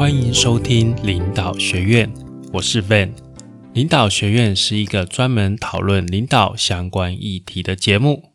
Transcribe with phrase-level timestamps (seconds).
[0.00, 2.10] 欢迎收听领导学院，
[2.54, 3.12] 我是 Van。
[3.74, 8.32] 领导学院是一个专门讨论领导相关议题的节目。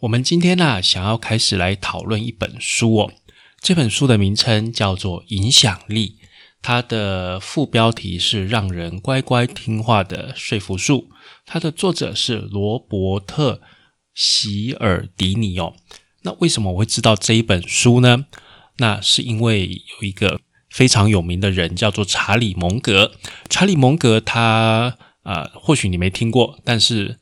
[0.00, 3.12] 我们今天呢，想要开始来讨论一本书哦。
[3.60, 6.16] 这本书的名称叫做《影响力》，
[6.62, 11.10] 它的副标题是“让人乖乖听话的说服术”。
[11.44, 13.56] 它的作者是罗伯特·
[14.14, 15.74] 希尔迪尼哦。
[16.22, 18.24] 那为什么我会知道这一本书呢？
[18.78, 19.66] 那是因为
[19.98, 20.40] 有一个
[20.70, 23.12] 非常有名的人叫做查理蒙格。
[23.48, 27.18] 查理蒙格他啊，或许你没听过，但是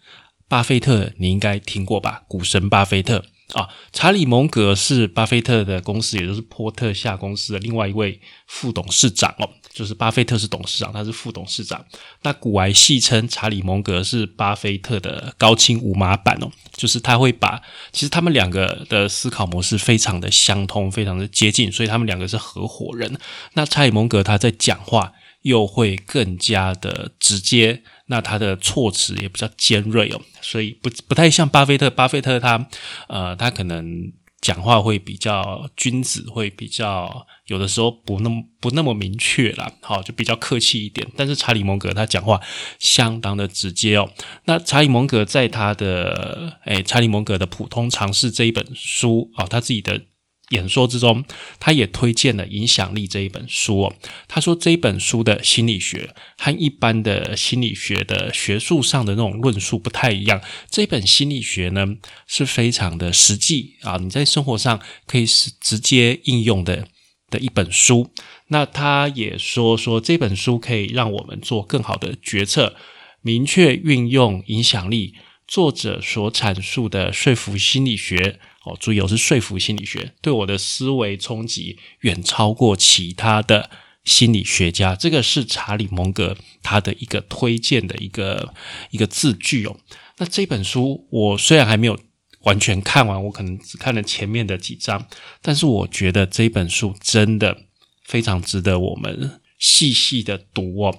[0.49, 2.23] 巴菲特你应该听过吧？
[2.29, 9.48] 股神巴菲特啊，查理蒙格是巴菲特的公司，也就是波特夏公司的另外一位副董事长哦。
[9.73, 11.85] 就是巴菲特是董事长，他是副董事长。
[12.23, 23.18] 那古外戏称查理蒙格是巴菲特的高清无码版哦，就是他会把其实他们两个的思考模式非常的相通，非常的接近，所以他们两个是合伙人。
[23.55, 31.88] 那查理蒙格他在讲话又会更加的直接，那他的措辞也比较尖锐哦，所以不不太像巴菲特。
[31.91, 32.69] 巴菲特他
[33.09, 34.13] 呃，他可能。
[34.45, 41.11] 讲话会比较君子，会比较有的时候不那么不那么明确啦，好就比较客气一点。
[41.16, 42.38] 但是查理蒙格他讲话
[42.79, 44.11] 相当的直接哦。
[44.45, 50.02] 那查理蒙格在他的诶查理蒙格的普通常识这一本书啊，他自己的。
[50.50, 51.24] 演说之中，
[51.59, 53.92] 他也推荐了《影响力》这一本书。
[54.28, 60.40] 他说这一本书的心理学和一般的心理学的学术上的那种论述不太一样。
[60.68, 61.87] 这本心理学呢
[62.26, 66.88] 是非常的实际啊，你在生活上可以是直接应用的
[67.31, 68.10] 的一本书。
[68.48, 72.76] 那他也说说这本书可以让我们做更好的决策，
[73.22, 75.15] 明确运用影响力。
[75.47, 78.38] 作者所阐述的说服心理学。
[78.65, 83.69] 哦，注意，我是说服心理学，对我的思维冲击远超过其他的
[84.04, 84.97] 心理学家。
[84.97, 88.55] 这个是查理蒙格他的一个推荐的一个
[88.89, 89.77] 一个字句哦。
[90.16, 91.99] 那这本书我虽然还没有
[92.44, 95.06] 完全看完，我可能只看了前面的几章，
[95.43, 97.65] 但是我觉得这本书真的
[98.06, 100.99] 非常值得我们细细的读哦。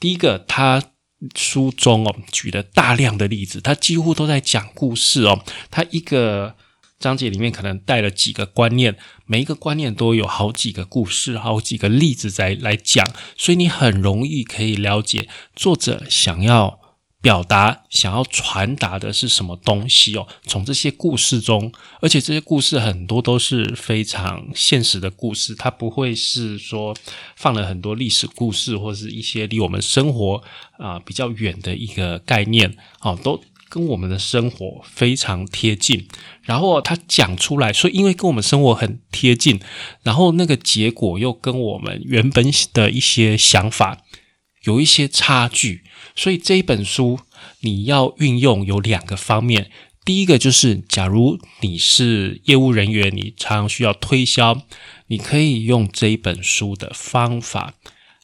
[0.00, 0.82] 第一个，他
[1.36, 6.56] 书中哦举了大量的例子，他几乎都在讲故事哦，他一个。
[6.98, 8.96] 章节里面可能带了几个观念，
[9.26, 16.80] 每一个观念都有好几个故事、好几个例子在来讲，所以你很容易可以了解作者想要
[17.20, 20.26] 表达、想要传达的是什么东西哦。
[20.46, 21.70] 从这些故事中，
[22.00, 26.96] 而且这些故事很多都是非常现实的故事，它不会是说
[27.36, 30.42] 放了很多历史故事或是一些离我们生活
[30.78, 33.42] 啊比较远的一个概念哦，都。
[33.68, 36.06] 跟我们的生活非常贴近，
[36.42, 39.60] 然后他讲出来，说因为跟我们生活很贴近，
[40.02, 44.02] 然后那个结果又跟我们原本的一些想法
[44.64, 45.82] 有一些差距，
[46.14, 47.20] 所以这一本书
[47.60, 49.70] 你要运用有两个方面，
[50.04, 54.62] 第一个就是，假如你是业务人员，你常常需要推销，
[55.08, 57.74] 你可以用这一本书的方法。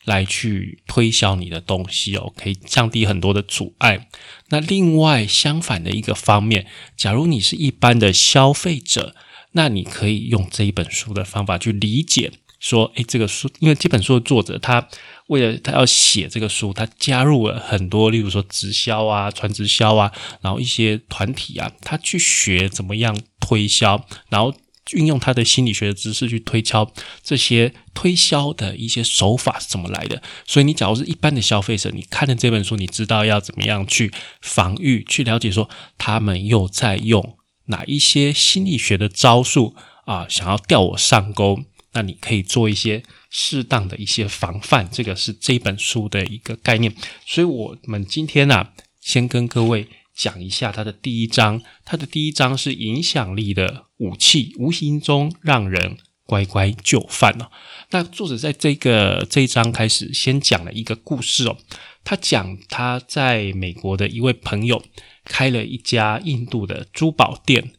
[0.04, 4.08] 来去推销你的东西哦，可以降低很多的阻碍。
[4.48, 9.14] 那另外相反的一个方面，假如你是一般的消费者，
[9.52, 14.88] 那你可以用这一本书的方法去理解，说，诶，这个书，因为这本书的作者他
[15.28, 24.54] 为了他要写这个书，他加入了很多，例如说直销啊、传直销啊，然后一些团体啊，他去学怎么样推销，然后。
[24.90, 41.60] 运用他的心理学的知识去推敲这些推销的一些手法是怎么来的，所以你假如是一般的消费者，你看了这本书，你知道要怎么样去防御，去了解说他们又在用哪一些心理学的招数啊，想要钓我上钩，
[41.92, 46.94] 那你可以做一些适当的一些防范，这个是这本书的一个概念。
[47.24, 48.68] 所以我们今天呢，
[49.00, 49.88] 先跟各位。
[50.14, 55.96] 讲一下它的第一章，它的第一章是影响力的武器，无形中让人
[56.26, 57.46] 乖乖就范哦。
[57.90, 61.56] 那作者在这个这一章开始先讲了一个故事哦，
[62.02, 64.82] 他讲他在美国的一位朋友
[65.24, 67.72] 开了一家印度的珠宝店，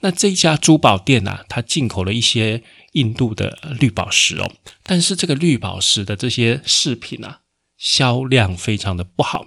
[0.00, 2.62] 那这一家珠宝店呢，他进口了一些
[2.92, 4.50] 印度的绿宝石哦，
[4.82, 7.40] 但是这个绿宝石的这些饰品啊，
[7.76, 9.46] 销量非常的不好。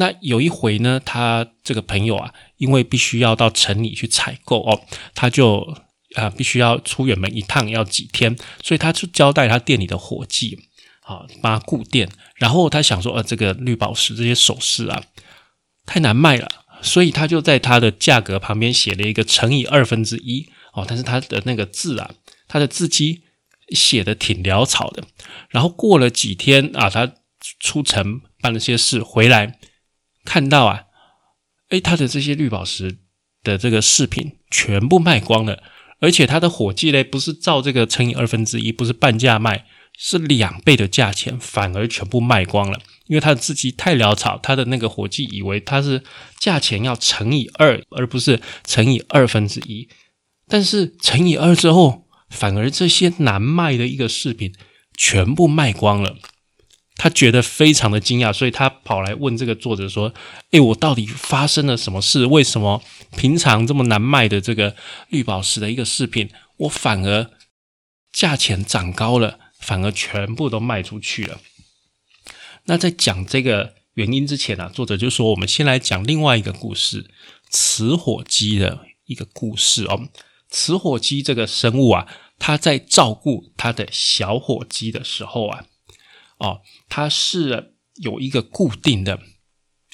[0.00, 4.80] 那有一回呢，他这个朋友啊，因为必须要到城里去采购哦，
[5.14, 5.76] 他就
[6.16, 10.58] 啊必须要出远门一趟，要几天，所以他就交代他店里的伙计，
[11.02, 12.08] 好帮他顾店。
[12.36, 15.02] 然后他想说，呃，这个绿宝石这些首饰啊，
[15.84, 16.48] 太难卖了，
[16.80, 22.10] 所以他就在他的价格旁边写了一个乘以二分之一哦，但是他的那个字啊，
[22.48, 23.24] 他的字迹
[23.68, 25.04] 写的挺潦草的。
[25.50, 27.12] 然后过了几天啊，他
[27.58, 29.58] 出城办了些事回来，
[30.30, 30.84] 看到啊，
[31.70, 32.98] 哎，他的这些绿宝石
[33.42, 35.60] 的这个饰品全部卖光了，
[35.98, 39.66] 而且他的伙计嘞，不是照这个乘以二分之一，不是半价卖，
[39.98, 42.78] 是两倍的价钱，反而全部卖光了。
[43.08, 46.04] 因为他的字迹太潦草，他的那个伙计以为他是
[46.38, 49.88] 价钱要乘以二，而不是乘以二分之一。
[50.46, 54.54] 但是乘以二之后，反而这些难卖的一个饰品
[54.96, 56.18] 全部卖光了。
[57.02, 60.12] 他觉得非常的惊讶，所以他跑来问这个作者说
[60.52, 62.26] ：“诶，我到底发生了什么事？
[62.26, 62.82] 为什么
[63.16, 64.76] 平常这么难卖的这个
[65.08, 67.30] 绿宝石的一个饰品，我反而
[68.12, 71.40] 价钱涨高了，反而全部都卖出去了？”
[72.68, 77.10] 那在讲这个原因之前呢，作者就说：“我们先来讲另外一个故事——
[77.48, 80.10] 雌火鸡的一个故事哦。
[80.50, 82.06] 雌火鸡这个生物啊，
[82.38, 85.64] 它在照顾它的小火鸡的时候啊，
[86.40, 89.20] 哦，它是有一个固定的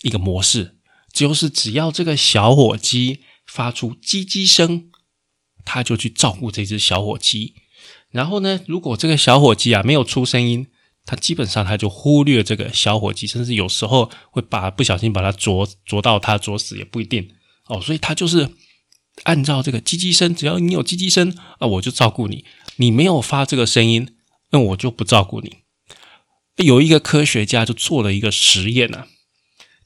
[0.03, 0.79] 一个模式，
[1.13, 4.91] 就是只要这个小火鸡发出叽叽声，
[5.65, 7.55] 它就去照顾这只小火鸡。
[8.11, 10.69] 然后呢，如果这个小火鸡啊没有出声音，
[11.05, 17.29] 它基本上它就忽略这个小火鸡，甚至有时候会把不小心把它啄啄到它啄死也不一定
[17.67, 18.49] 哦，所以它就是
[19.25, 22.45] 按照这个叽叽声，只要你有叽叽声啊，我就照顾你；
[22.77, 24.17] 你没有发这个声音，
[24.51, 25.66] 那我就不照顾你。
[26.65, 29.05] 有一个科学家就做了一个实验呢，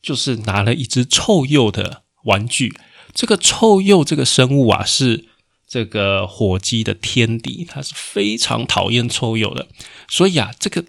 [0.00, 2.72] 就是拿了一只臭鼬的玩具，
[3.14, 5.26] 这个臭鼬这个生物啊是
[5.66, 9.68] 这个火鸡的天敌，它是非常讨厌臭鼬的，
[10.08, 10.84] 所以啊这个。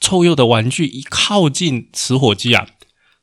[0.00, 2.68] 臭鼬的玩具一靠近雌火鸡啊，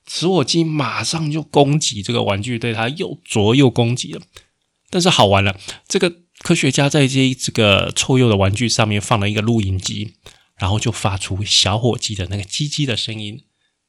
[0.05, 4.21] 雌火鸡马上就攻击这个玩具，对它又啄又攻击了。
[4.89, 5.57] 但是好玩了，
[5.87, 10.15] 这个科学家在这这个臭鼬的玩具上面放了一个录音机，
[10.57, 13.43] 然后就发出小火鸡的那个叽叽的声音。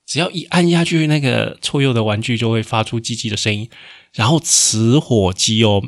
[0.06, 3.68] 只要一按下去，那个臭鼬的玩具就会发出叽叽的声音，
[4.14, 5.82] 然后雌火鸡哦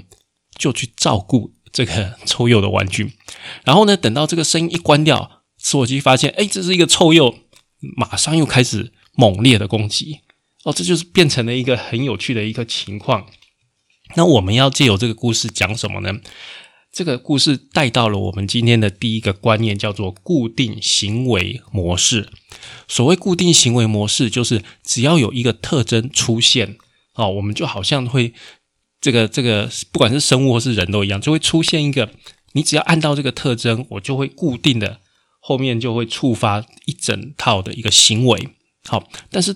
[0.57, 3.13] 就去照顾这个臭鼬的玩具，
[3.65, 5.43] 然后呢，等到这个声音一关掉。
[5.57, 7.35] 雌火鸡发现，哎，这是一个臭鼬，
[7.97, 10.21] 马上又开始猛烈的攻击。
[10.65, 13.27] 哦，这就是变成了一个很有趣的一个情况。
[14.17, 16.13] 那我们要借由这个故事讲什么呢？
[16.99, 22.29] 这个故事带到了我们今天的第一个观念，叫做固定行为模式。
[22.89, 26.77] 所谓固定行为模式，就是只要有一个特征出现，
[27.15, 28.35] 哦，我们就好像会
[29.01, 32.11] 这个这个，不管是生物或是人都一样，就会出现一个，
[32.55, 34.99] 你只要按到这个特征，我就会固定的。
[35.39, 38.49] 后面就会触发一整套的一个行为，
[38.89, 39.55] 好，但是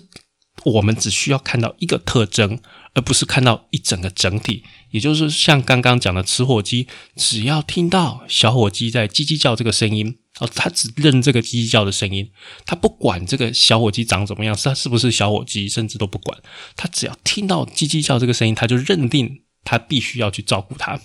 [0.65, 2.59] 我们只需要看到一个特征，
[2.93, 4.63] 而不是看到一整个整体。
[4.91, 12.31] 也就是像刚刚讲的雌火鸡，只要听到小火鸡在叽叽叫这个声音，哦，它只认这个叽叽叫的声音，
[12.65, 16.39] 它不管这个小火鸡长怎么样，它是不是小火鸡，甚至都不管，
[16.75, 20.99] 它只要听到叽叽叫这个声音，它就认定它必须要去照顾它。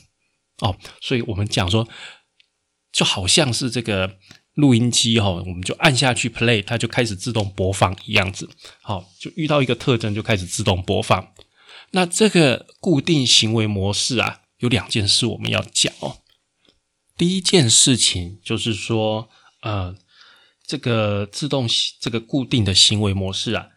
[0.61, 1.89] 哦，所以我们讲说，
[2.93, 4.19] 就好像是这个。
[4.59, 8.51] 录音机哈，我们就按下去 play，它就开始自动播放一样子。
[8.83, 11.33] 好，就遇到一个特征就开始自动播放。
[11.93, 16.17] 那这个固定行为模式啊，有两件事我们要讲哦。
[17.17, 19.29] 第一件事情就是说，
[19.63, 19.95] 呃，
[20.67, 21.69] 这个自动
[22.01, 23.69] 这个固定的行为模式啊，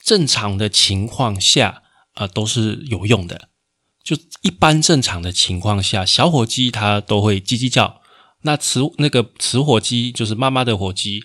[0.00, 1.82] 正常的情况下
[2.14, 3.48] 啊都是有用的。
[4.04, 7.99] 就一般正常的情况下，小火鸡它都会叽叽叫。
[8.42, 11.22] 那雌那个雌火鸡就是妈妈的火鸡，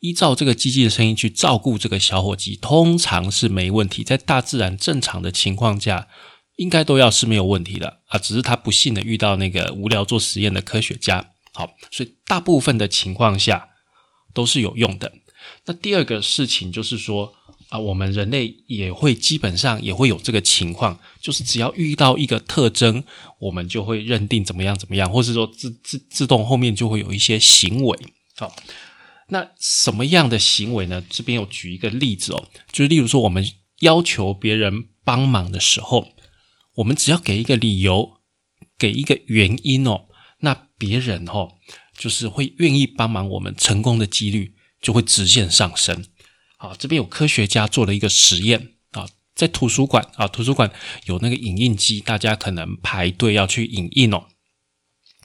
[0.00, 4.02] 依照这个鸡鸡的声音去照顾这个小火鸡，通常是没问题。
[4.02, 6.08] 在大自然正常的情况下，
[6.56, 8.18] 应该都要是没有问题的啊。
[8.18, 13.68] 只是他不幸的遇到那个无聊做实验的科学家，好，所以大部分的情况下
[14.34, 15.12] 都是有用的。
[15.66, 17.34] 那第二个事情就是说。
[17.68, 23.02] 啊，我们人类也会基本上也会有这个情况，就是只要遇到一个特征，
[23.40, 27.98] 我们就会认定怎么样怎么样，或是说自自自动后面就会有一些行为。
[28.36, 28.54] 好，
[29.30, 31.04] 那什么样的行为呢？
[31.10, 33.44] 这边有举一个例子哦，就是例如说我们
[33.80, 36.12] 要求别人帮忙的时候，
[36.76, 38.20] 我们只要给一个理由，
[38.78, 40.06] 给一个原因哦，
[40.40, 41.56] 那别人哦
[41.98, 46.04] 就是会愿意帮忙，我们成功的几率就会直线上升。
[46.56, 50.70] 好，这边有科学家做了一个实验啊，在图书馆啊，图书馆
[51.04, 54.24] 有那个影印机，大家可能排队要去影印哦。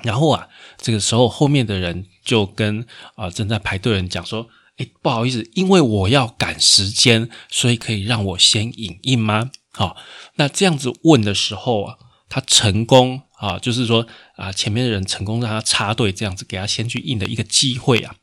[0.03, 2.85] 然后啊，这个时候后面的人就跟
[3.15, 9.95] 啊正在排队人讲说：“哎，不好意思，因为我要赶时间，所以可以让我先影印吗？”好，
[10.35, 11.97] 那这样子问的时候啊，
[12.27, 18.15] 他成功啊，就是说啊，前面的人成功让他插队，这样子给他先去印的一个机会啊，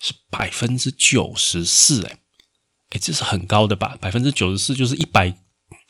[0.00, 2.16] 是百分之九十四，哎，
[2.90, 3.96] 哎，这是很高的吧？
[4.00, 5.34] 百分之九十四就是一百，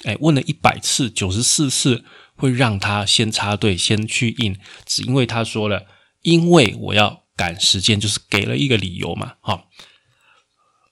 [0.05, 2.05] 哎，问了一百次，九十四次
[2.37, 5.87] 会让他先插队，先去印，只因为他说了，
[6.23, 9.65] 因为我要赶时间，就是给了一个理由嘛，哈。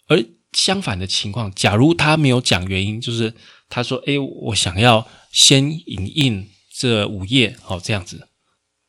[0.09, 3.35] 而相反的情况，假如他没有讲原因，就是
[3.69, 8.29] 他说：“哎，我想要先影印这五页，哦，这样子，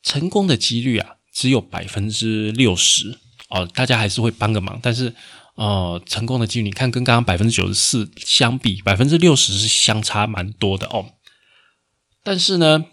[0.02, 3.18] 成功的几率啊，只有百分之六十
[3.50, 3.66] 哦。
[3.74, 5.14] 大家还是会帮个忙，但是
[5.54, 11.14] 哦，成功的几率，你看跟刚刚百分之九十四相比，百分之六十是相差蛮多的哦。
[12.22, 12.86] 但是呢，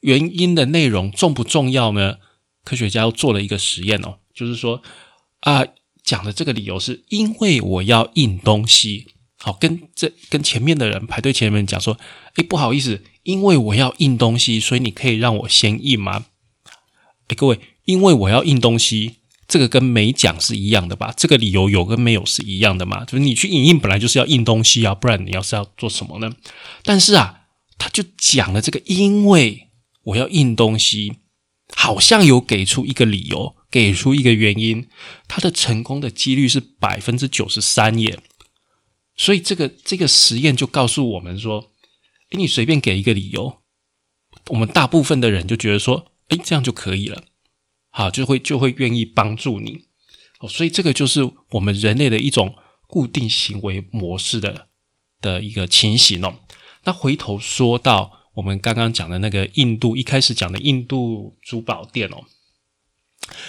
[0.00, 2.16] 原因的内容重不重要呢？
[2.64, 4.82] 科学家又做了一个实验哦，就是说
[5.40, 5.64] 啊。
[6.04, 9.06] 讲的这个理由是因为我要印东西，
[9.38, 11.98] 好跟这跟前面的人排队前面讲说，
[12.34, 16.26] 哎不好意思，因为我要印东西，所以你可以让我先印吗？
[17.28, 19.14] 哎各位，因为我要印东西，
[19.46, 21.12] 这个跟没讲是一样的吧？
[21.16, 23.04] 这个理由有跟没有是一样的嘛？
[23.04, 26.34] 就是你去影印本来就是要印东西啊，不然你要是要做什么呢？
[26.82, 27.42] 但是啊，
[27.78, 29.68] 他就讲了这个，因为
[30.04, 31.14] 我要印东西，
[31.74, 33.56] 好像有给出一个理由。
[33.74, 34.86] 给出一个原因，
[35.26, 38.20] 他的成功的几率是百分之九十三耶。
[39.16, 41.72] 所以这个这个实验就告诉我们说，
[42.30, 43.58] 诶，你随便给一个理由，
[44.50, 47.24] 我们大部分的人就觉得说，诶，这样就可以了，
[47.96, 49.84] 好，就会就会愿意帮助你。
[50.40, 52.56] 哦，所以这个就是我们人类的一种
[52.88, 54.66] 固定行为模式的
[55.20, 56.40] 的一个情形哦。
[56.82, 62.24] 那回头说到我们刚刚讲的那个印度，一开始讲的印度珠宝店哦。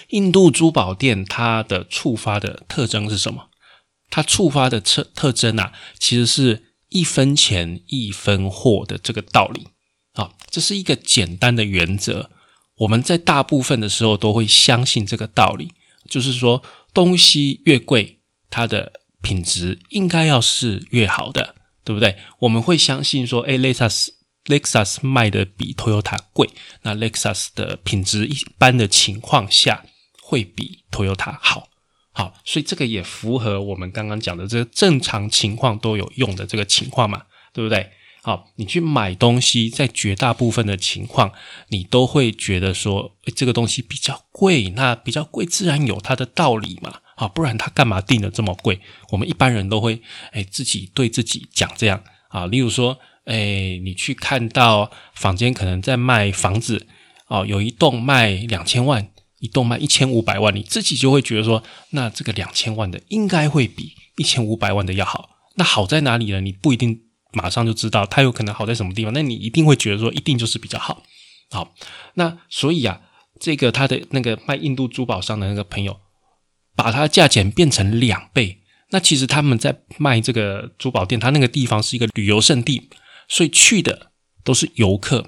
[0.10, 3.50] 印度珠宝店它的触发的特征是什么？
[4.12, 9.70] 它触发的特特征啊，其实是一分钱一分货的这个道理
[10.14, 12.30] 啊，这是一个简单的原则。
[12.78, 15.72] 我们在大部分的时候都会相信这个道理，
[16.10, 16.64] 就是说
[16.94, 18.92] 东西越贵，它的
[19.22, 22.18] 品质应该要是越好的，对不对？
[22.40, 24.14] 我们会相信说，哎，雷萨斯。
[24.46, 26.48] Lexus 卖的比 Toyota 贵，
[26.84, 29.84] 那 Lexus 的品质一般的情况下
[30.22, 31.68] 会比 Toyota 好，
[32.12, 37.90] 好，所以这个也符合我们刚刚讲的这个正常情况都有用的这个情况嘛，对不对？
[38.26, 41.32] 好，你去买东西，在绝大部分的情况，
[41.68, 48.80] 你都会觉得说，这个东西比较贵，那比较贵自然有它的道理嘛，好，不然它干嘛定的这么贵？
[49.12, 50.02] 我们一般人都会
[50.32, 52.98] 哎自己对自己讲这样啊，例如说。
[53.26, 56.86] 哎，你去看到房间可能在卖房子
[57.28, 65.32] 哦，有一栋卖两千万，一栋卖一千五百万，你自己就会觉得说，那这个两千万的应该会比一千五百万的要好。
[65.56, 66.40] 那好在哪里呢？
[66.40, 67.02] 你不一定
[67.36, 71.04] 马上就知道它有可能好在什么地方，那你一定会觉得说，一定就是比较好。
[71.52, 71.74] 好，
[72.16, 73.02] 那所以啊，
[73.40, 76.00] 这个他的那个卖印度珠宝商的那个朋友，
[76.76, 78.62] 把它价钱变成两倍。
[78.92, 82.90] 那其实他们在卖这个珠宝店，他那个地方是一个旅游胜地。
[83.28, 84.12] 所以去的
[84.44, 85.28] 都是游客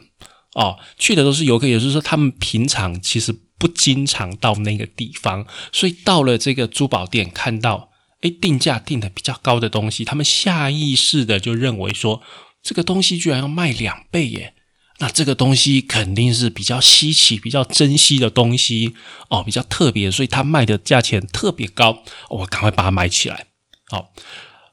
[0.53, 7.89] 哦，去的都是游客，也就是说，他们平常其实不经常到那个地方，所以到了这个珠宝店，看到
[8.21, 12.21] 哎定价定的比较高的东西，他们下意识的就认为说，
[12.61, 14.53] 这个东西居然要卖两倍耶，
[14.99, 18.93] 那这个东西肯定是比较稀奇、比较珍惜的东西
[19.29, 23.47] 哦，比较特别，所以它卖的价钱特别高，我赶快把它买起来。
[23.87, 24.13] 好，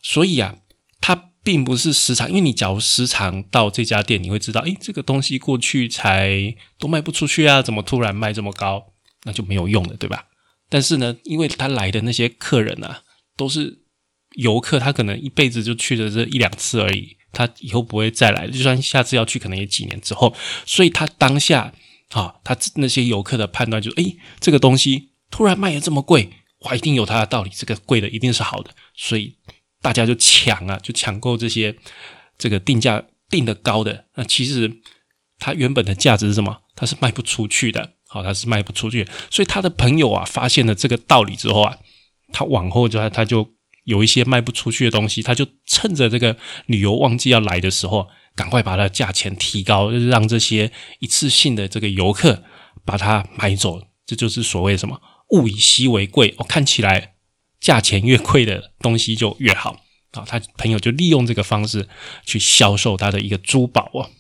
[0.02, 0.56] 所以啊，
[1.00, 1.30] 它。
[1.44, 8.82] 并不是时常，因为你假如时常到这家店，你会知道，诶，这个东西过去才都卖不出去啊，怎么突然卖这么高？
[9.24, 10.24] 那就没有用了，对吧？
[10.70, 13.02] 但是呢，因为他来的那些客人啊，
[13.36, 13.78] 都是
[14.36, 20.34] 游客，他可能一辈子就去了这一两次而已，他以后不会再来，就算下次要去，可能也几年之后。
[20.66, 21.72] 所以他当下
[22.10, 29.36] 啊，他那些游客的判断就是，诶，这个东西突然卖的这么贵，哇，一定有它的道理，这个贵的一定是好的，所以。
[29.84, 31.76] 大家就抢啊，就抢购这些
[32.38, 34.80] 这个定价定的高的，那其实
[35.38, 36.62] 它原本的价值是什么？
[36.74, 39.06] 它是卖不出去的，好，它是卖不出去。
[39.30, 41.76] 所以他的朋友啊，发现了这个道理之后啊，
[42.34, 43.48] 他往后就他他就
[43.84, 46.36] 有一些卖不出去的东西，他就趁着这个
[46.66, 52.42] 旅游旺季要来的时候，赶快把它价钱提高，就是让这些一次性的这个游客
[52.84, 53.80] 把它买走。
[54.04, 55.00] 这就是所谓什么
[55.30, 56.34] 物以稀为贵。
[56.38, 57.12] 我看起来。
[57.60, 59.70] 价钱越贵的东西就越好
[60.10, 60.22] 啊！
[60.28, 61.88] 他朋友就利用这个方式
[62.26, 64.10] 去销售他的一个珠宝哦。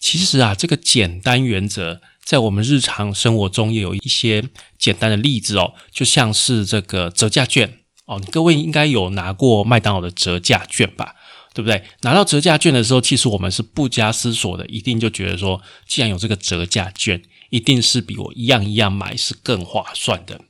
[0.00, 4.42] 其实啊，这个简单原则在我们日常生活中也有一些
[4.76, 8.20] 简单的例子哦，就像是这个折价券哦。
[8.32, 11.14] 各位应该有拿过麦当劳的折价券吧？
[11.54, 11.84] 对不对？
[12.02, 20.40] 拿到折价券的时候，其实我们是不加思索的，一定就觉得说，既然有这个折价券，一定是比我一样一样买是更划算的。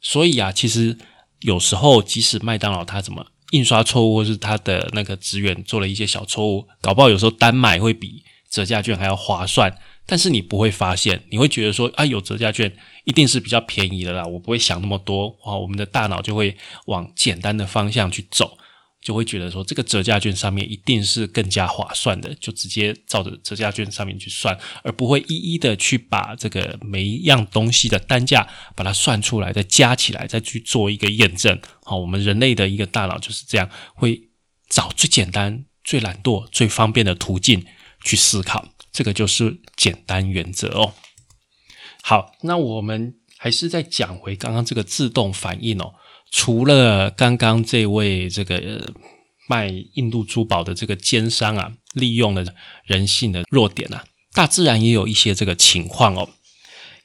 [0.00, 0.98] 所以啊，其实
[1.42, 9.78] 有时候即使麦当劳它怎么印刷错误，或是它的那个职员做了一些小错误，搞不好有时候单买会比折价券还要划算。
[10.06, 12.72] 但是你不会发现，你会觉得说啊，有折价券
[13.04, 16.56] 一定是比较便宜的啦，我不会想那么多啊，我们的大脑就会
[16.86, 18.58] 往简单的方向去走。
[19.00, 31.60] 就会觉得说，这个折价券上面一定是更加划算的，就直接照着折价券上面去算，而不会一一的去把这个每一样东西的单价把它算出来，再加起来，再去做一个验证。
[31.82, 34.28] 好，我们人类的一个大脑就是这样，会
[34.68, 37.66] 找最简单、最懒惰、最方便的途径
[38.04, 38.68] 去思考。
[38.92, 40.94] 这个就是简单原则哦。
[42.02, 45.94] 好，那我们还是再讲回刚刚这个自动反应哦。
[46.30, 48.92] 除了刚刚这位这个
[49.48, 52.44] 卖印度珠宝的这个奸商啊，利用了
[52.84, 56.30] 人性的弱点啊，大自然也有一些这个情况哦。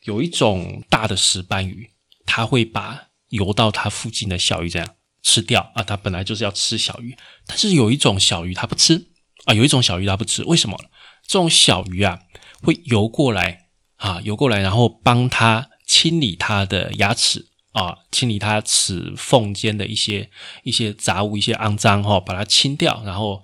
[0.03, 1.89] 有一种大的石斑鱼，
[2.25, 5.84] 它会把游到它附近的小鱼这样吃掉啊。
[5.84, 7.15] 它本来就是要吃小鱼，
[7.46, 9.08] 但是有一种小鱼它不吃
[9.46, 10.79] 啊，有一种小鱼它不吃，为什么？
[11.27, 12.22] 这种小鱼啊
[12.63, 13.67] 会游过来
[13.98, 17.48] 啊，游过来，然后帮它清理它的牙齿。
[17.74, 20.31] 啊，清理它齿缝间的一些
[20.63, 23.43] 一些杂物、一些肮脏哈，把它清掉，然后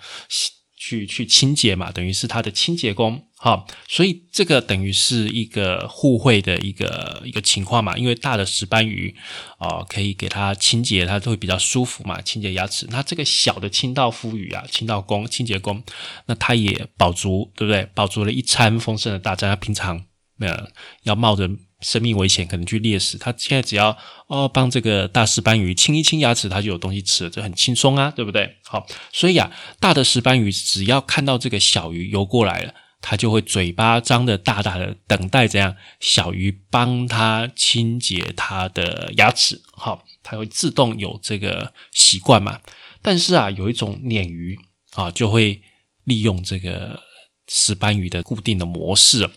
[0.85, 3.65] 去去清洁嘛，等于是它的清洁工哈。
[3.87, 9.15] 所以这个等于是一个互惠的一个一个情况嘛，因为大的石斑鱼
[9.59, 12.85] 啊，可以给它清洁，它都会比较舒服嘛，清洁牙齿。
[12.89, 15.81] 那这个小的清道夫鱼啊，清道工、清洁工，
[16.25, 17.87] 那它也饱足，对不对？
[17.95, 20.03] 饱足了一餐丰盛的大餐，它平常
[20.39, 20.67] 呃
[21.03, 21.49] 要冒着。
[21.83, 23.17] 生命危险，可能去猎食。
[23.17, 23.95] 他现在只要
[24.27, 28.55] 哦帮这个大石斑鱼清一清牙齿，它就有东西吃了，这很轻松啊，对不对？
[28.63, 39.61] 好，所以啊，大的石斑鱼只要看到这个小鱼游过来了，它就会嘴巴张的大大的，等待怎样小鱼帮它清洁它的牙齿。
[39.73, 42.59] 好，它会自动有这个习惯嘛。
[43.01, 44.57] 但是啊，有一种鲶鱼
[44.93, 45.61] 啊，就会
[46.05, 47.01] 利用这个
[47.49, 49.29] 石斑鱼的固定的模式。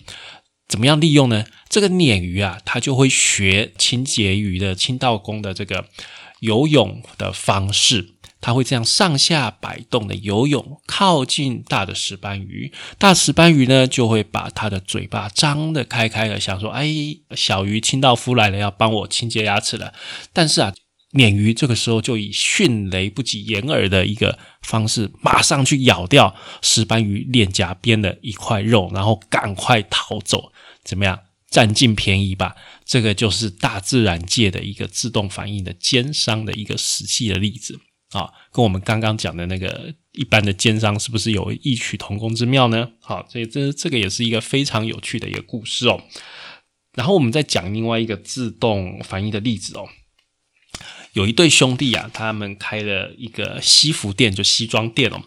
[0.69, 1.45] 怎么样利用呢？
[1.69, 5.87] 这个鲶鱼啊，它就会学清洁鱼的清道工的这个
[6.41, 12.73] 游泳的方式，它会这样上下摆动的游泳，靠近大的石斑鱼。
[12.99, 16.89] 大石斑鱼呢，就会把它的嘴巴张得开开的，想说：“哎，
[17.37, 19.93] 小鱼清道夫来了，要帮我清洁牙齿了。”
[20.33, 20.75] 但是啊，
[21.13, 30.53] 鲶鱼这个时候就以迅雷不及掩耳的一个方式，马上去咬掉石斑鱼脸颊边的一块肉，然后赶快逃走。
[30.87, 31.21] 怎么样
[31.51, 32.57] 占尽便宜吧？
[32.85, 37.79] 这个就是大自然界的一个自动反应的奸商的一个实际的例子
[38.11, 42.93] 啊，跟我们刚刚讲的那个一般的奸商是不是有异曲同工之妙呢？
[43.01, 46.03] 好，所以这这个也是一个非常有趣的一个故事哦。
[46.95, 49.89] 然后我们再讲另外一个自动反应的例子哦，
[51.13, 55.25] 有一对兄弟啊，他们开了一个西服店，就西装店哦。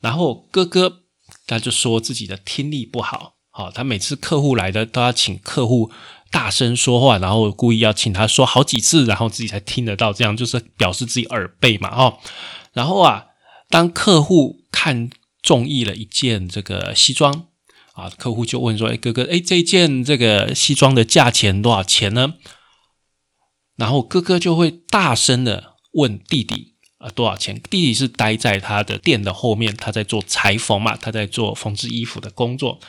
[0.00, 1.04] 然后哥哥
[1.46, 3.36] 他就说自己的听力不好。
[3.54, 5.90] 好，他每次客户来的都要请客户
[6.30, 12.18] 大声说话，然后故意要请他说好几次，然后自己才听得到，这样就是表示自己耳背嘛，哦。
[12.72, 13.26] 然后啊，
[13.68, 15.10] 当客户看
[15.42, 17.48] 中意了一件这个西装
[17.92, 22.36] 啊，客户就问说：“哎，哥哥，哎，这件这个西装的价钱多少钱呢？”
[23.76, 27.60] 然后哥哥就会大声的问弟弟啊，多少钱？
[27.68, 32.80] 弟弟是待在他的店的后面，他在做裁缝嘛，他在做缝制衣服的工作。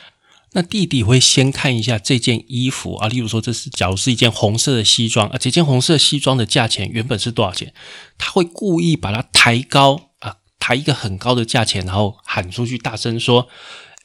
[0.56, 7.74] 那弟弟会先看一下这件衣服啊，例如说这是假如是一件红色的西装啊，这件红色西装的价钱原本是多少钱？
[8.16, 13.48] 他会故意把它抬高啊，抬一个很高的价钱，然后喊出去，大声说：“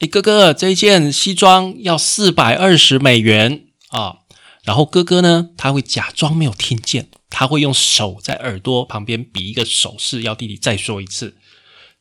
[0.00, 4.16] 哎，哥哥，这件西装要四百二十美元啊！”
[4.64, 11.36] 然后哥哥呢，他会假装没有听见，他会用手在耳朵旁边比一个手势，要弟弟再说一次。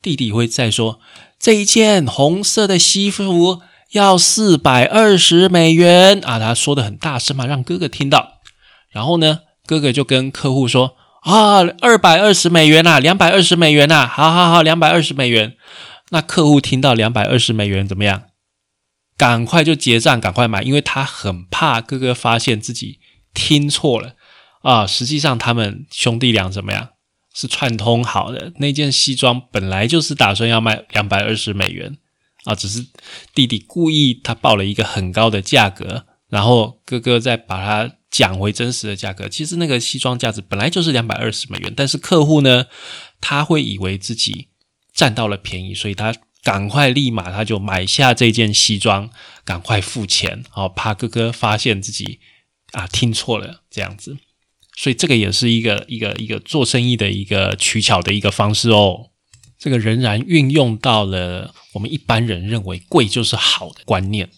[0.01, 0.99] 弟弟会再说
[1.39, 6.37] ：“这一件红色的西服。”要四百二十美元啊！
[6.37, 8.39] 他说的很大声嘛，让哥哥听到。
[8.91, 15.55] 然后呢，哥哥就跟客户说：“啊，二百二十美元呐，两百二十美元呐，好好好，两百二十美元。”
[16.11, 18.23] 那客户听到两百二十美元怎么样？
[19.17, 22.99] 赶快就结账，赶快买，因为他很怕哥哥发现自己
[23.33, 24.13] 听错了
[24.61, 24.87] 啊。
[24.87, 26.89] 实际上，他们兄弟俩怎么样？
[27.33, 28.53] 是串通好的。
[28.57, 31.97] 那件西装本来就是打算要卖两百二十美元。
[32.45, 32.85] 啊，只是
[33.33, 39.27] 弟弟故意他报了一个很高的价格，然后哥哥再把它讲回真实的价格。
[39.27, 42.65] 其实那个西装价值本来就是两百二十美元，但是客户呢，
[43.19, 44.47] 他会以为自己
[44.93, 49.09] 占到了便宜，所以他赶快立马他就买下这件西装，
[49.43, 52.19] 赶快付钱，哦，怕哥哥发现自己
[52.71, 54.17] 啊听错了这样子。
[54.77, 59.09] 所以这个也是一个一个一个做生意的一个取巧的一个方式哦。
[59.59, 64.29] 这个仍然运用到了我们一般人认为贵就是好的观念。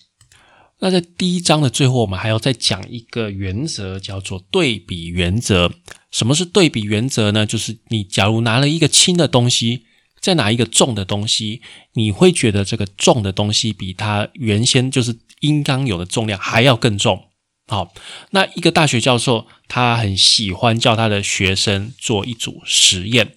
[0.79, 5.71] 那在第一章的最后，我们还要再讲一个原则，叫做对比原则。
[6.09, 7.45] 什么是对比原则呢？
[7.45, 9.85] 就是你假如拿了一个轻的东西，
[10.19, 11.61] 再拿一个重的东西，
[11.93, 17.27] 你会觉得这个重的东西比它原先就是应当有的重量还要更重。
[17.67, 17.93] 好，
[18.31, 23.35] 那一个大学教授他很喜欢叫他的学生做一组实验。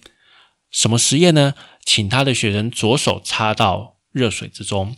[0.71, 1.53] 什么实验呢？
[1.85, 4.97] 请他的学生左手插到热水之中。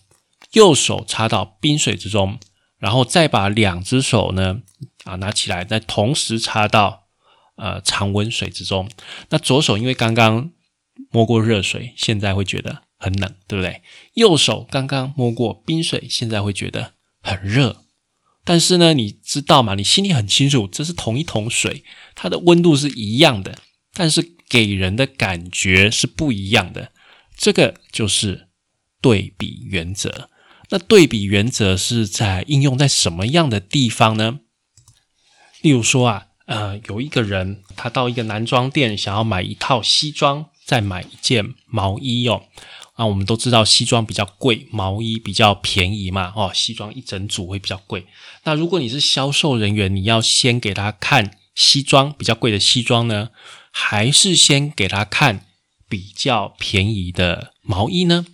[0.54, 2.40] 右手插到冰水之中，
[2.80, 4.62] 然后再把两只手呢
[5.04, 7.04] 啊拿起来，再同时插到
[7.58, 8.90] 呃常温水之中。
[9.30, 10.52] 那左手因为刚刚
[11.12, 13.82] 摸过热水，现在会觉得很冷，对不对？
[14.14, 17.84] 右手刚刚摸过冰水，现在会觉得很热。
[18.46, 19.76] 但是呢，你知道吗？
[19.76, 21.84] 你心里很清楚，这是同一桶水，
[22.16, 23.60] 它的温度是一样的，
[23.94, 26.92] 但是给人的感觉是不一样的。
[27.38, 28.48] 这个就是
[29.02, 30.30] 对比原则。
[30.70, 34.40] 那对比原则是在应用在什么样的地方呢？
[35.62, 42.44] 例如说啊，呃，有一个人他到一个男装店想要买一套西装，再买一件毛衣哦。
[42.96, 46.34] 啊，我们都知道西装比较贵，毛衣比较便宜嘛。
[46.36, 48.06] 哦，西装一整组会比较贵。
[48.44, 53.30] 那如果你是销售人员，你要先给他看西装比较贵的西装呢，
[53.80, 55.46] 还是先给他看
[55.88, 58.26] 比较便宜的毛衣呢？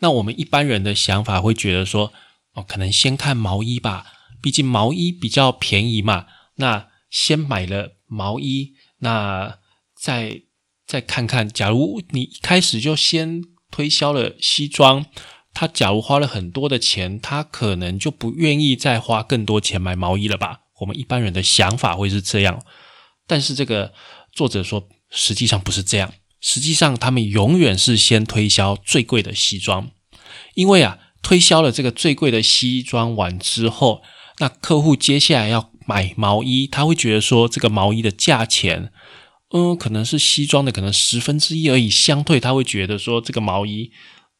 [0.00, 2.12] 那我们一般人的想法会觉得说，
[2.54, 4.06] 哦，可能先看毛衣吧，
[4.42, 6.26] 毕竟毛衣比较便宜嘛。
[6.56, 9.58] 那先买了毛衣，那
[9.96, 10.42] 再
[10.84, 15.06] 再看看，假如你一开始就先推销了西装，
[15.54, 20.62] 他假如花了很多的钱，他可能就不愿意再花更多钱买毛衣了吧？
[20.80, 22.64] 我们一般人的想法会是这样，
[23.28, 23.94] 但是这个
[24.40, 26.14] 作者说，实际上不是这样。
[26.40, 29.90] 实际上，他们永远是先推销最贵的西装，
[30.54, 34.00] 因为啊，推销了这个最贵的西装完之后，
[34.38, 38.90] 那客户接下来要买毛衣，他会觉得说，这个毛衣的价钱，
[39.52, 43.90] 嗯，可能是西装的可能十分之一而已，相对他会觉得说，这个毛衣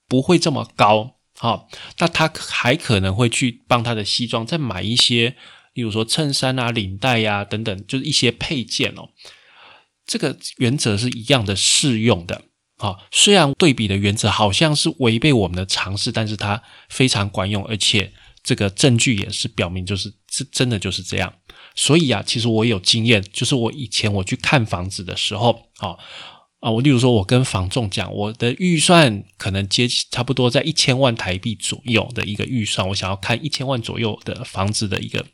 [0.09, 5.37] 不会这么高，好，那他还可能会去帮他的西装再买一些，
[5.75, 9.11] 例如说衬衫啊、领带呀等等，就是一些配件哦。
[10.11, 12.43] 这个原则是一样的适用的，
[12.79, 21.33] 啊，虽然对比的原则好像是违背我们的常识，但是它非常管用，而且这个证据也是表明，就是是真的就是这样。
[21.77, 25.95] 所以啊，其实我有经验，就是我以前我去看房子的时候，啊
[26.59, 35.25] 啊，我例如说，我跟房仲讲，我的预算可能接差不多在一千万台币左右的一个预算，我想要看一千万左右的房子的一个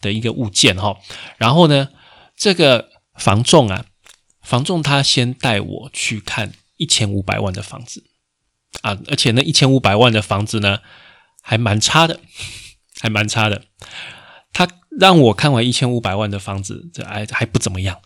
[0.00, 0.96] 的一个物件，哈，
[1.38, 1.90] 然后呢，
[2.36, 3.86] 这个房仲啊。
[4.44, 8.04] 房仲他先带我去看一千五百万的房子
[8.82, 10.80] 啊，而且那一千五百万的房子呢，
[11.40, 12.20] 还蛮差的，
[13.00, 13.64] 还蛮差的。
[14.52, 18.00] 他让我看完一千五百万的房子，这还还不怎么样，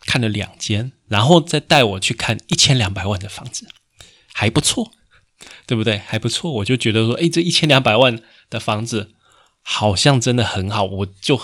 [0.00, 3.68] 看了两间，然后再带我去看一千两百万的房子，
[4.32, 4.90] 还不错，
[5.66, 5.98] 对不对？
[5.98, 9.12] 还不错，我就觉得说，哎，这一千两百万的房子
[9.60, 11.40] 好像真的很好，我就。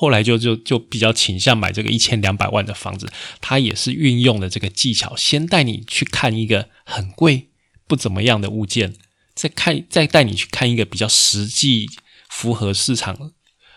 [0.00, 3.06] 后来就就就比较倾向买这个一千两百万的房子，
[3.38, 7.50] 他也是运用了这个技巧，先带你去看一个很贵
[7.86, 8.94] 不怎么样的物件，
[9.34, 11.86] 再看再带你去看一个比较实际
[12.30, 13.32] 符合市场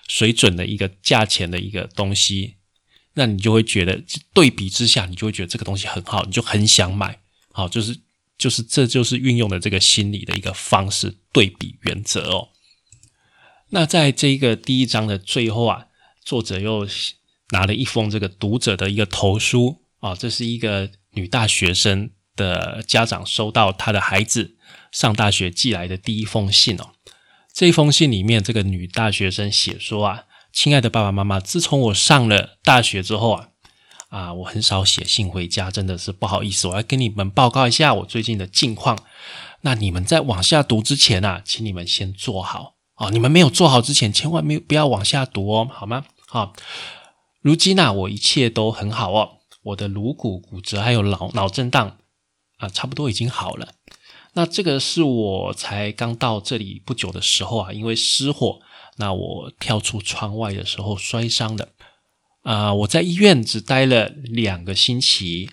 [0.08, 2.56] 水准的一个价钱的一个东西，
[3.16, 4.02] 那你就会觉得
[4.34, 7.20] 对比之下，你就会觉得这个东西很好，你就很想买。
[7.52, 8.00] 好，就是
[8.38, 12.48] 就是这就是运用的这个心理的一个方式，对比原则哦。
[13.72, 15.88] 那在这个第一章的最后啊。
[16.26, 16.88] 作者又
[17.52, 24.56] 拿了一封这个读者的一个投书啊，这是一个女大学生的家长收到她的孩子
[24.92, 26.92] 上大学寄来的第一封信哦。
[27.54, 33.50] 这封信里面，这个女大学生写说啊：“亲爱的爸爸妈妈，自从我上了大学之后啊，
[34.10, 38.98] 啊，我很少写信回家，真的是不好意思，我要跟你们报告一下我最近的近况。
[39.62, 43.12] 那你们在往下读之前啊，请你们先做好哦。
[43.12, 46.52] 你们没有做好之前，千万没有不要往下读哦，好吗？”好，
[47.42, 49.38] 如今呢，我一切都很好哦。
[49.66, 52.00] 我的颅骨骨折还有脑脑震荡
[52.58, 53.76] 啊，差不多已经好了。
[54.34, 58.62] 那这个是我才刚到这里不久的时候啊，因为失火，
[58.98, 61.70] 那我跳出窗外的时候摔伤的
[62.42, 62.74] 啊。
[62.74, 65.52] 我在医院只待了两个星期，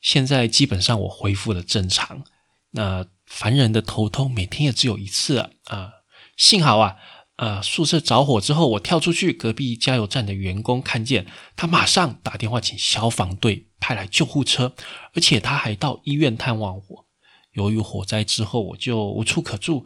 [0.00, 2.22] 现在基本上我恢复了正常，
[2.70, 5.38] 那凡人的头痛每天也只有一次。
[5.64, 5.94] 啊
[6.34, 6.96] 幸好啊，
[7.42, 11.26] 呃，宿舍着火之后，我跳出去，隔壁加油站的员工看见，
[11.56, 14.76] 他马上打电话请消防队派来救护车，
[15.12, 17.06] 而且他还到医院探望我。
[17.54, 19.84] 由于火灾之后我就无处可住，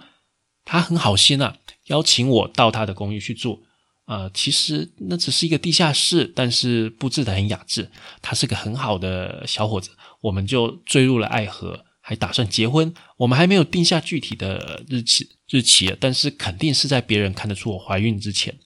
[0.67, 3.63] 他很好心啊，邀请我到他的公寓去住。
[4.05, 7.91] 呃，其实那只是一个地下室，但是布置的很雅致。
[8.21, 12.95] 他是个很好的小伙子，我们就坠入了爱河，还打算结婚。
[13.17, 18.57] 我们还没有定下具体的日期日期，但是肯定是在别人看得出我怀孕之前。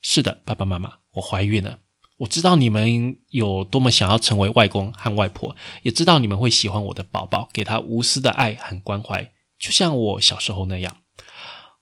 [0.00, 1.80] 是的，爸爸妈妈，我怀孕了。
[2.16, 10.96] 我知道你们有多么想要成为外公和外婆，也知道你们会喜欢我的宝宝，给他无私的爱和关怀，就像我小时候那样。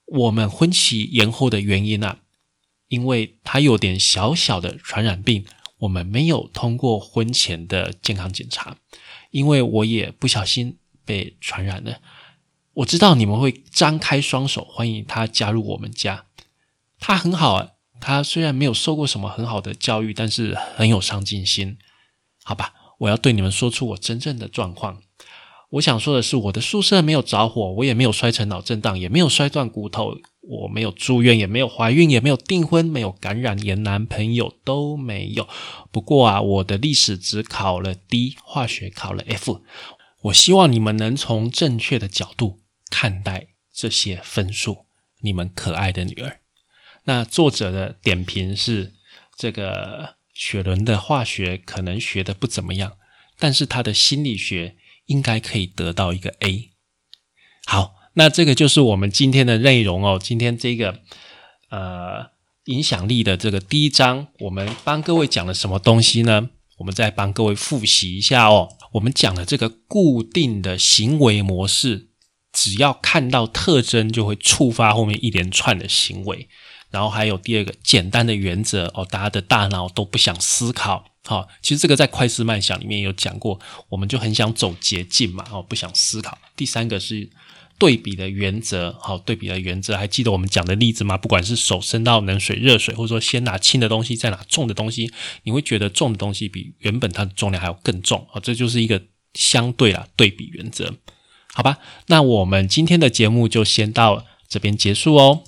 [0.05, 2.19] 我们婚期延后的原因啊。
[2.89, 5.45] 因为他有点小小的传染病，
[5.79, 8.77] 我们没有通过婚前的健康检查。
[9.31, 11.99] 因为我也不小心被传染了。
[12.73, 16.25] 我知道你们会张开双手欢迎他加入我们家。
[16.99, 21.77] 他很好啊，他虽然没有受过什么很好的教育，但是很有上进心。
[22.43, 25.01] 好吧，我要对你们说出我真正的状况。
[25.69, 30.15] 我想说的是，我的宿舍没有着火，我也没有摔成脑震荡，也没有摔断骨头。
[30.49, 35.45] 我没有住院，也没有怀孕，也没有订婚，没有感染，连男朋友都没有。
[35.91, 39.61] 不过啊，我的历史只考了 D，化学考了 F。
[40.21, 44.85] 我希望你们能从正确的角度看待这些分数。
[45.19, 46.39] 你们可爱的女儿。
[47.03, 48.93] 那作者的点评是：
[49.37, 52.93] 这个雪伦的化学可能学的不怎么样，
[53.37, 56.69] 但是他的心理学应该可以得到一个 A。
[57.65, 57.97] 好。
[58.19, 60.19] 那这个就是我们今天的内容哦。
[60.19, 61.01] 今天这个
[61.69, 62.31] 呃
[62.65, 66.49] 影响力的这个第一章，我们帮各位讲了什么东西呢？
[66.79, 68.69] 我们再帮各位复习一下哦。
[68.93, 72.07] 我们讲了这个固定的行为模式，
[72.51, 76.49] 只要看到特征就会触发后面一连串的行为。
[76.89, 81.05] 然后还有第二个简单的原则哦，大家的大脑都不想思考。
[81.27, 83.59] 好，其实这个在快思慢想里面有讲过，
[83.89, 86.39] 我们就很想走捷径嘛，哦，不想思考。
[86.55, 87.29] 第三个是。
[87.79, 91.15] 对比的原则，好，对比的原则，还记得我们讲的例子吗？
[91.15, 95.11] 不管是手伸到冷水、热水，或者说先拿轻的东西再拿重的东西，
[95.43, 99.03] 你会觉得重的东西比原本它的重量还要更重啊，这就是一个
[99.35, 100.95] 相对啦对比原则，
[101.53, 101.77] 好吧？
[102.07, 105.43] 那我们今天的节目就先到这边结束哦。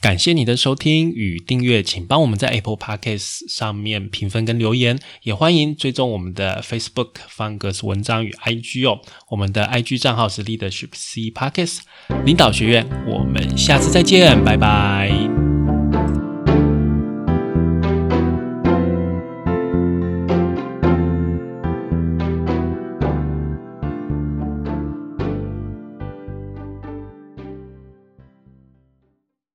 [0.00, 9.00] 感谢你的收听与订阅，请帮我们在 Apple Podcast 上面评分跟留言，也欢迎追踪我们的 Facebook 方格子文章与 IG 哦。
[9.30, 11.80] 我们的 IG 账号是 Leadership C Podcast
[12.24, 15.45] 领导学院，我们下次再见，拜拜。